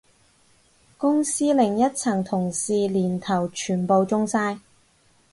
[0.97, 4.57] 公司另一層同事年頭全部中晒